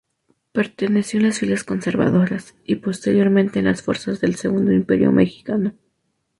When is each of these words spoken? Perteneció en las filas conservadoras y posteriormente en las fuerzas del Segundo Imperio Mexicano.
Perteneció 0.51 1.19
en 1.19 1.27
las 1.27 1.37
filas 1.37 1.63
conservadoras 1.63 2.55
y 2.65 2.77
posteriormente 2.77 3.59
en 3.59 3.65
las 3.65 3.83
fuerzas 3.83 4.19
del 4.19 4.33
Segundo 4.33 4.71
Imperio 4.71 5.11
Mexicano. 5.11 5.75